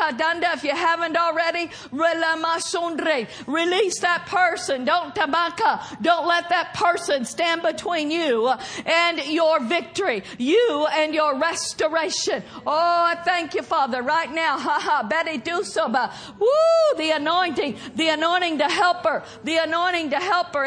[0.00, 4.84] If you haven't already, release that person.
[4.84, 6.00] Don't tabaka.
[6.02, 8.52] Don't let that person stand between you
[8.86, 10.22] and your victory.
[10.38, 12.42] You and your restoration.
[12.66, 14.58] Oh, I thank you, Father, right now.
[14.68, 15.06] Ha ha.
[15.08, 16.12] Betty Dusaba.
[16.38, 16.98] Woo!
[16.98, 17.76] The anointing.
[17.96, 19.24] The anointing to help her.
[19.44, 20.64] The anointing to help her.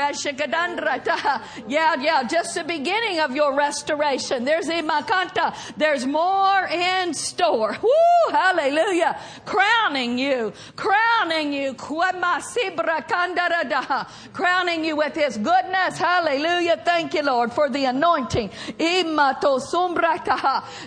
[1.68, 2.24] Yeah, yeah.
[2.24, 4.44] Just the beginning of your restoration.
[4.44, 5.56] There's imakanta.
[5.78, 7.78] There's more in store.
[7.82, 8.32] Woo!
[8.32, 9.20] Hallelujah.
[9.46, 10.54] Crowning you.
[10.76, 11.74] Crowning you.
[14.34, 15.98] Crowning you with His goodness.
[15.98, 16.82] Hallelujah.
[16.84, 18.50] Thank you, Lord, for the anointing.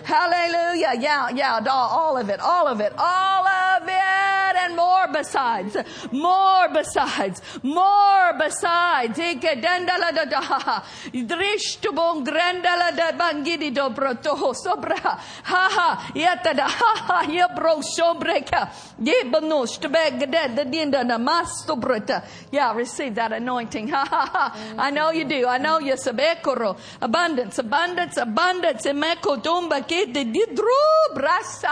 [0.03, 0.93] Hallelujah.
[0.99, 4.45] Yeah, yeah, all of it, all of it, all of it.
[4.65, 5.77] and more besides,
[6.11, 9.19] more besides, more besides.
[9.19, 10.85] Ike dendala da da ha ha.
[11.13, 14.99] Drishtu bon grandala da bangidi do broto sobra.
[14.99, 16.11] Ha ha.
[16.15, 17.21] Yeta da ha ha.
[17.29, 17.81] Ye bro
[18.25, 18.69] sobreka.
[18.99, 22.23] Ye banos to beg dead the dinda masto brota.
[22.51, 23.89] Yeah, receive that anointing.
[23.95, 24.75] Ha ha ha.
[24.77, 25.47] I know you do.
[25.47, 26.77] I know you sabekoro.
[27.01, 28.85] Abundance, abundance, abundance.
[28.85, 31.71] Emeko domba kete didru brasa.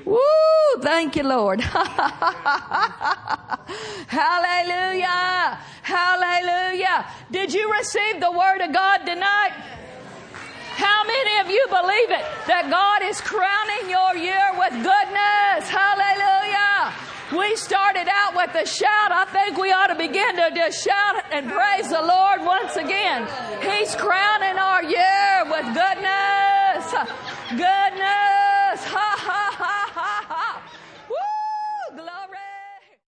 [0.04, 0.18] Woo!
[0.80, 1.60] Thank you, Lord.
[4.08, 5.58] Hallelujah.
[5.82, 7.06] Hallelujah.
[7.30, 9.79] Did you receive the word of God tonight?
[10.76, 12.24] How many of you believe it?
[12.46, 15.68] That God is crowning your year with goodness.
[15.68, 16.92] Hallelujah.
[17.32, 19.12] We started out with a shout.
[19.12, 23.26] I think we ought to begin to just shout and praise the Lord once again.
[23.62, 26.84] He's crowning our year with goodness.
[27.50, 28.78] Goodness.
[28.86, 30.62] Ha ha